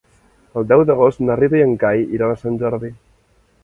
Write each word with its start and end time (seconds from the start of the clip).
El 0.61 0.65
deu 0.71 0.81
d'agost 0.91 1.23
na 1.29 1.37
Rita 1.43 1.61
i 1.61 1.63
en 1.69 1.77
Cai 1.87 2.05
iran 2.19 2.35
a 2.39 2.43
Sant 2.45 2.61
Jordi. 2.67 2.95